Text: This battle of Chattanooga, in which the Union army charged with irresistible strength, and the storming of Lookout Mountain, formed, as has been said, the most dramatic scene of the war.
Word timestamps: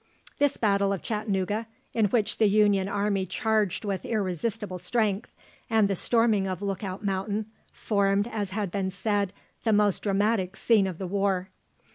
This 0.39 0.57
battle 0.57 0.91
of 0.91 1.03
Chattanooga, 1.03 1.67
in 1.93 2.05
which 2.07 2.39
the 2.39 2.47
Union 2.47 2.89
army 2.89 3.27
charged 3.27 3.85
with 3.85 4.03
irresistible 4.03 4.79
strength, 4.79 5.29
and 5.69 5.87
the 5.87 5.95
storming 5.95 6.47
of 6.47 6.63
Lookout 6.63 7.05
Mountain, 7.05 7.45
formed, 7.71 8.27
as 8.33 8.49
has 8.49 8.69
been 8.71 8.89
said, 8.89 9.31
the 9.63 9.71
most 9.71 10.01
dramatic 10.01 10.55
scene 10.55 10.87
of 10.87 10.97
the 10.97 11.05
war. 11.05 11.49